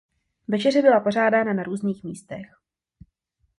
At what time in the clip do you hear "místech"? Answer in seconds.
2.03-2.45